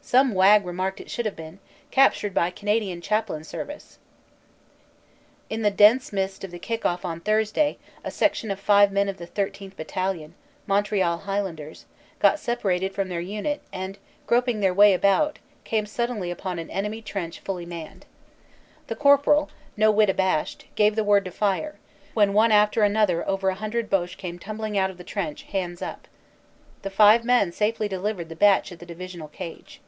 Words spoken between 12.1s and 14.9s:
got separated from their unit and groping their